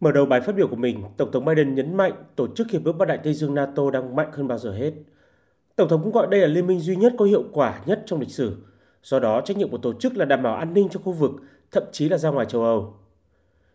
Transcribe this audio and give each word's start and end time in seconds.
Mở 0.00 0.12
đầu 0.12 0.26
bài 0.26 0.40
phát 0.40 0.54
biểu 0.54 0.68
của 0.68 0.76
mình, 0.76 1.04
Tổng 1.16 1.32
thống 1.32 1.44
Biden 1.44 1.74
nhấn 1.74 1.94
mạnh 1.94 2.12
tổ 2.36 2.48
chức 2.54 2.70
Hiệp 2.70 2.84
ước 2.84 2.92
Bắc 2.92 3.08
Đại 3.08 3.18
Tây 3.18 3.34
Dương 3.34 3.54
NATO 3.54 3.90
đang 3.90 4.16
mạnh 4.16 4.28
hơn 4.32 4.48
bao 4.48 4.58
giờ 4.58 4.72
hết. 4.72 4.92
Tổng 5.76 5.88
thống 5.88 6.02
cũng 6.02 6.12
gọi 6.12 6.26
đây 6.30 6.40
là 6.40 6.46
liên 6.46 6.66
minh 6.66 6.80
duy 6.80 6.96
nhất 6.96 7.12
có 7.18 7.24
hiệu 7.24 7.44
quả 7.52 7.80
nhất 7.86 8.02
trong 8.06 8.20
lịch 8.20 8.30
sử. 8.30 8.56
Do 9.02 9.18
đó, 9.18 9.40
trách 9.40 9.56
nhiệm 9.56 9.70
của 9.70 9.78
tổ 9.78 9.92
chức 9.92 10.16
là 10.16 10.24
đảm 10.24 10.42
bảo 10.42 10.54
an 10.54 10.74
ninh 10.74 10.88
cho 10.88 11.00
khu 11.00 11.12
vực, 11.12 11.30
thậm 11.70 11.82
chí 11.92 12.08
là 12.08 12.18
ra 12.18 12.30
ngoài 12.30 12.46
châu 12.46 12.64
Âu. 12.64 12.94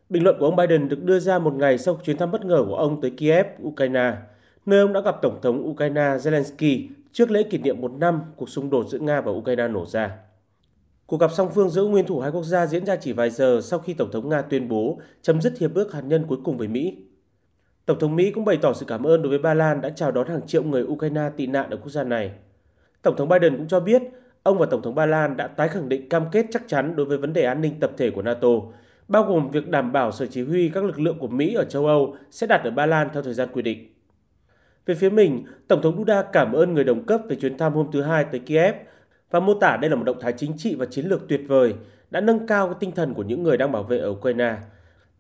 Bình 0.10 0.24
luận 0.24 0.36
của 0.40 0.46
ông 0.46 0.56
Biden 0.56 0.90
được 0.90 1.04
đưa 1.04 1.20
ra 1.20 1.40
một 1.40 1.54
ngày 1.54 1.78
sau 1.78 2.00
chuyến 2.04 2.18
thăm 2.18 2.32
bất 2.32 2.46
ngờ 2.46 2.66
của 2.68 2.76
ông 2.76 3.02
tới 3.02 3.12
Kiev, 3.12 3.46
Ukraine, 3.64 4.14
nơi 4.66 4.80
ông 4.80 4.94
đã 4.94 5.02
gặp 5.02 5.16
Tổng 5.22 5.40
thống 5.42 5.70
Ukraine 5.70 6.02
Zelensky 6.02 6.88
trước 7.12 7.32
lễ 7.32 7.44
kỷ 7.44 7.58
niệm 7.58 7.82
một 7.82 7.92
năm 7.92 8.22
cuộc 8.36 8.50
xung 8.50 8.70
đột 8.70 8.88
giữa 8.90 9.00
Nga 9.00 9.22
và 9.22 9.32
Ukraine 9.32 9.68
nổ 9.68 9.86
ra. 9.86 10.18
Cuộc 11.14 11.20
gặp 11.20 11.32
song 11.32 11.50
phương 11.56 11.70
giữa 11.70 11.84
nguyên 11.84 12.06
thủ 12.06 12.20
hai 12.20 12.32
quốc 12.32 12.44
gia 12.44 12.66
diễn 12.66 12.86
ra 12.86 12.96
chỉ 12.96 13.14
vài 13.14 13.30
giờ 13.30 13.60
sau 13.64 13.80
khi 13.80 13.94
Tổng 13.94 14.12
thống 14.12 14.30
Nga 14.30 14.42
tuyên 14.42 14.70
bố 14.70 15.00
chấm 15.22 15.42
dứt 15.42 15.60
hiệp 15.60 15.74
ước 15.74 15.94
hạt 15.94 16.02
nhân 16.02 16.26
cuối 16.28 16.38
cùng 16.44 16.58
với 16.58 16.68
Mỹ. 16.68 16.98
Tổng 17.86 18.00
thống 18.00 18.16
Mỹ 18.16 18.32
cũng 18.32 18.46
bày 18.46 18.58
tỏ 18.58 18.74
sự 18.74 18.86
cảm 18.86 19.04
ơn 19.08 19.22
đối 19.22 19.30
với 19.30 19.40
Ba 19.40 19.54
Lan 19.54 19.82
đã 19.82 19.90
chào 19.90 20.12
đón 20.12 20.28
hàng 20.28 20.48
triệu 20.48 20.64
người 20.64 20.84
Ukraine 20.84 21.30
tị 21.38 21.48
nạn 21.48 21.70
ở 21.70 21.78
quốc 21.78 21.90
gia 21.90 22.04
này. 22.04 22.32
Tổng 23.02 23.16
thống 23.16 23.30
Biden 23.30 23.58
cũng 23.58 23.68
cho 23.68 23.80
biết 23.80 24.02
ông 24.44 24.58
và 24.58 24.66
Tổng 24.66 24.82
thống 24.82 24.96
Ba 24.96 25.06
Lan 25.06 25.38
đã 25.38 25.48
tái 25.48 25.68
khẳng 25.68 25.90
định 25.90 26.10
cam 26.10 26.24
kết 26.32 26.46
chắc 26.52 26.64
chắn 26.68 26.96
đối 26.96 27.06
với 27.06 27.18
vấn 27.18 27.34
đề 27.34 27.44
an 27.44 27.62
ninh 27.62 27.80
tập 27.80 27.92
thể 27.98 28.10
của 28.10 28.22
NATO, 28.22 28.50
bao 29.08 29.24
gồm 29.24 29.50
việc 29.52 29.70
đảm 29.70 29.92
bảo 29.92 30.12
sở 30.12 30.26
chỉ 30.26 30.44
huy 30.44 30.70
các 30.70 30.84
lực 30.84 31.00
lượng 31.00 31.20
của 31.20 31.28
Mỹ 31.28 31.54
ở 31.54 31.66
châu 31.66 31.86
Âu 31.86 32.16
sẽ 32.32 32.48
đặt 32.48 32.64
ở 32.64 32.72
Ba 32.72 32.86
Lan 32.86 33.10
theo 33.14 33.24
thời 33.24 33.34
gian 33.34 33.50
quy 33.54 33.62
định. 33.62 33.94
Về 34.86 34.96
phía 34.96 35.10
mình, 35.10 35.46
Tổng 35.68 35.82
thống 35.82 35.98
Duda 35.98 36.22
cảm 36.22 36.54
ơn 36.54 36.74
người 36.74 36.84
đồng 36.84 37.06
cấp 37.06 37.22
về 37.30 37.36
chuyến 37.36 37.58
thăm 37.58 37.74
hôm 37.74 37.88
thứ 37.92 38.02
Hai 38.02 38.24
tới 38.24 38.40
Kiev 38.40 38.76
và 39.34 39.40
mô 39.40 39.54
tả 39.54 39.78
đây 39.78 39.90
là 39.90 39.96
một 39.96 40.04
động 40.04 40.20
thái 40.20 40.34
chính 40.34 40.58
trị 40.58 40.76
và 40.76 40.86
chiến 40.86 41.06
lược 41.06 41.28
tuyệt 41.28 41.42
vời, 41.48 41.74
đã 42.12 42.22
nâng 42.22 42.48
cao 42.48 42.68
cái 42.68 42.76
tinh 42.80 42.92
thần 42.92 43.14
của 43.14 43.24
những 43.24 43.44
người 43.44 43.58
đang 43.58 43.72
bảo 43.72 43.84
vệ 43.84 43.98
ở 43.98 44.10
Ukraine. 44.10 44.56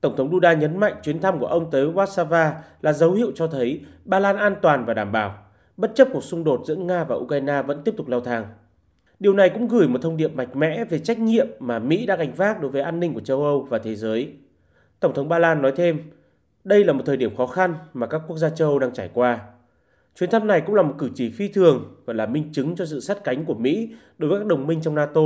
Tổng 0.01 0.15
thống 0.15 0.31
Duda 0.31 0.53
nhấn 0.53 0.77
mạnh 0.77 0.93
chuyến 1.03 1.19
thăm 1.21 1.39
của 1.39 1.45
ông 1.45 1.71
tới 1.71 1.87
Warsaw 1.87 2.51
là 2.81 2.93
dấu 2.93 3.11
hiệu 3.11 3.31
cho 3.35 3.47
thấy 3.47 3.81
Ba 4.05 4.19
Lan 4.19 4.37
an 4.37 4.55
toàn 4.61 4.85
và 4.85 4.93
đảm 4.93 5.11
bảo, 5.11 5.37
bất 5.77 5.91
chấp 5.95 6.07
cuộc 6.13 6.23
xung 6.23 6.43
đột 6.43 6.61
giữa 6.65 6.75
Nga 6.75 7.03
và 7.03 7.15
Ukraine 7.15 7.61
vẫn 7.61 7.81
tiếp 7.83 7.93
tục 7.97 8.07
leo 8.07 8.19
thang. 8.19 8.45
Điều 9.19 9.33
này 9.33 9.49
cũng 9.49 9.67
gửi 9.67 9.87
một 9.87 10.01
thông 10.01 10.17
điệp 10.17 10.35
mạnh 10.35 10.49
mẽ 10.53 10.85
về 10.85 10.99
trách 10.99 11.19
nhiệm 11.19 11.47
mà 11.59 11.79
Mỹ 11.79 12.05
đang 12.05 12.19
gánh 12.19 12.33
vác 12.33 12.61
đối 12.61 12.71
với 12.71 12.81
an 12.81 12.99
ninh 12.99 13.13
của 13.13 13.21
châu 13.21 13.43
Âu 13.43 13.61
và 13.69 13.77
thế 13.77 13.95
giới. 13.95 14.33
Tổng 14.99 15.13
thống 15.13 15.29
Ba 15.29 15.39
Lan 15.39 15.61
nói 15.61 15.73
thêm, 15.75 15.99
đây 16.63 16.83
là 16.83 16.93
một 16.93 17.03
thời 17.05 17.17
điểm 17.17 17.35
khó 17.35 17.47
khăn 17.47 17.75
mà 17.93 18.07
các 18.07 18.21
quốc 18.27 18.37
gia 18.37 18.49
châu 18.49 18.69
Âu 18.69 18.79
đang 18.79 18.93
trải 18.93 19.09
qua. 19.13 19.39
Chuyến 20.19 20.29
thăm 20.29 20.47
này 20.47 20.61
cũng 20.61 20.75
là 20.75 20.81
một 20.81 20.93
cử 20.97 21.09
chỉ 21.15 21.29
phi 21.29 21.47
thường 21.47 21.95
và 22.05 22.13
là 22.13 22.25
minh 22.25 22.49
chứng 22.51 22.75
cho 22.75 22.85
sự 22.85 22.99
sát 22.99 23.23
cánh 23.23 23.45
của 23.45 23.53
Mỹ 23.53 23.89
đối 24.17 24.29
với 24.29 24.39
các 24.39 24.47
đồng 24.47 24.67
minh 24.67 24.81
trong 24.81 24.95
NATO, 24.95 25.21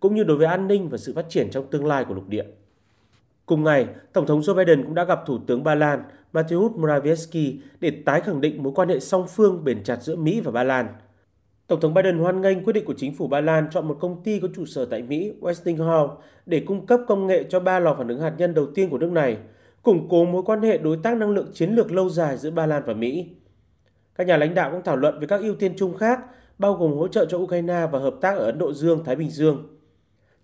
cũng 0.00 0.14
như 0.14 0.24
đối 0.24 0.36
với 0.36 0.46
an 0.46 0.68
ninh 0.68 0.88
và 0.88 0.98
sự 0.98 1.12
phát 1.14 1.26
triển 1.28 1.50
trong 1.50 1.66
tương 1.70 1.86
lai 1.86 2.04
của 2.04 2.14
lục 2.14 2.28
địa. 2.28 2.44
Cùng 3.46 3.64
ngày, 3.64 3.86
Tổng 4.12 4.26
thống 4.26 4.40
Joe 4.40 4.54
Biden 4.54 4.84
cũng 4.84 4.94
đã 4.94 5.04
gặp 5.04 5.20
Thủ 5.26 5.38
tướng 5.46 5.64
Ba 5.64 5.74
Lan 5.74 6.02
Mateusz 6.32 6.80
Morawiecki 6.80 7.56
để 7.80 7.90
tái 8.04 8.20
khẳng 8.20 8.40
định 8.40 8.62
mối 8.62 8.72
quan 8.76 8.88
hệ 8.88 9.00
song 9.00 9.26
phương 9.36 9.64
bền 9.64 9.82
chặt 9.84 10.02
giữa 10.02 10.16
Mỹ 10.16 10.40
và 10.40 10.50
Ba 10.50 10.64
Lan. 10.64 10.86
Tổng 11.66 11.80
thống 11.80 11.94
Biden 11.94 12.18
hoan 12.18 12.40
nghênh 12.40 12.64
quyết 12.64 12.72
định 12.72 12.84
của 12.84 12.94
chính 12.96 13.14
phủ 13.14 13.26
Ba 13.28 13.40
Lan 13.40 13.68
chọn 13.70 13.88
một 13.88 13.96
công 14.00 14.22
ty 14.22 14.40
có 14.40 14.48
trụ 14.56 14.64
sở 14.64 14.84
tại 14.84 15.02
Mỹ, 15.02 15.32
Westinghouse, 15.40 16.16
để 16.46 16.60
cung 16.66 16.86
cấp 16.86 17.00
công 17.06 17.26
nghệ 17.26 17.44
cho 17.48 17.60
ba 17.60 17.80
lò 17.80 17.94
phản 17.98 18.08
ứng 18.08 18.20
hạt 18.20 18.34
nhân 18.38 18.54
đầu 18.54 18.66
tiên 18.74 18.90
của 18.90 18.98
nước 18.98 19.12
này, 19.12 19.36
củng 19.82 20.08
cố 20.08 20.24
mối 20.24 20.42
quan 20.42 20.62
hệ 20.62 20.78
đối 20.78 20.96
tác 20.96 21.16
năng 21.16 21.30
lượng 21.30 21.50
chiến 21.52 21.70
lược 21.70 21.92
lâu 21.92 22.08
dài 22.08 22.36
giữa 22.36 22.50
Ba 22.50 22.66
Lan 22.66 22.82
và 22.86 22.94
Mỹ. 22.94 23.28
Các 24.18 24.26
nhà 24.26 24.36
lãnh 24.36 24.54
đạo 24.54 24.70
cũng 24.70 24.82
thảo 24.84 24.96
luận 24.96 25.18
về 25.20 25.26
các 25.26 25.40
ưu 25.40 25.54
tiên 25.54 25.72
chung 25.76 25.94
khác, 25.94 26.20
bao 26.58 26.74
gồm 26.74 26.92
hỗ 26.92 27.08
trợ 27.08 27.26
cho 27.28 27.38
Ukraine 27.38 27.86
và 27.92 27.98
hợp 27.98 28.14
tác 28.20 28.36
ở 28.36 28.44
Ấn 28.44 28.58
Độ 28.58 28.72
Dương, 28.72 29.04
Thái 29.04 29.16
Bình 29.16 29.30
Dương. 29.30 29.78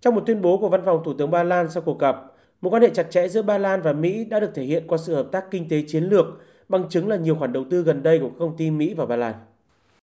Trong 0.01 0.15
một 0.15 0.23
tuyên 0.27 0.43
bố 0.43 0.59
của 0.59 0.69
Văn 0.69 0.83
phòng 0.85 1.03
Thủ 1.05 1.15
tướng 1.15 1.31
Ba 1.31 1.43
Lan 1.43 1.71
sau 1.71 1.83
cuộc 1.83 1.99
gặp, 1.99 2.17
một 2.61 2.71
quan 2.71 2.83
hệ 2.83 2.91
chặt 2.91 3.11
chẽ 3.11 3.29
giữa 3.29 3.43
Ba 3.43 3.59
Lan 3.59 3.83
và 3.83 3.93
Mỹ 3.93 4.25
đã 4.25 4.41
được 4.41 4.51
thể 4.55 4.63
hiện 4.63 4.87
qua 4.87 4.99
sự 4.99 5.15
hợp 5.15 5.29
tác 5.33 5.51
kinh 5.51 5.69
tế 5.69 5.83
chiến 5.87 6.05
lược, 6.05 6.27
bằng 6.69 6.89
chứng 6.89 7.09
là 7.09 7.17
nhiều 7.17 7.35
khoản 7.35 7.53
đầu 7.53 7.65
tư 7.71 7.83
gần 7.83 8.03
đây 8.03 8.19
của 8.19 8.29
các 8.29 8.35
công 8.39 8.57
ty 8.57 8.71
Mỹ 8.71 8.95
và 8.95 9.07
Ba 9.07 9.17
Lan. 9.17 9.35